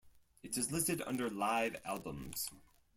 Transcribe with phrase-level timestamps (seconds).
[0.41, 2.49] It is listed under Live albums.